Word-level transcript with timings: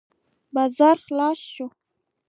بازار 0.53 0.97
خلاص 1.05 1.39
شو. 1.53 1.65